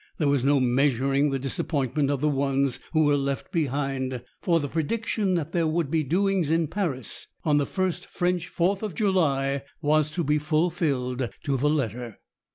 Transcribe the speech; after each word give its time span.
There 0.17 0.27
was 0.27 0.43
no 0.43 0.59
measuring 0.59 1.29
the 1.29 1.37
disappointment 1.37 2.09
of 2.09 2.21
the 2.21 2.27
ones 2.27 2.79
who 2.91 3.03
were 3.03 3.15
left 3.17 3.51
behind, 3.51 4.23
for 4.41 4.59
the 4.59 4.67
prediction 4.67 5.35
that 5.35 5.51
there 5.51 5.67
would 5.67 5.91
be 5.91 6.01
doings 6.03 6.49
in 6.49 6.69
Paris 6.69 7.27
on 7.45 7.59
the 7.59 7.67
first 7.67 8.07
French 8.07 8.47
Fourth 8.47 8.81
of 8.81 8.95
July 8.95 9.61
was 9.79 10.09
to 10.13 10.23
be 10.23 10.39
fulfilled 10.39 11.29
to 11.43 11.55
the 11.55 11.69
letter. 11.69 12.19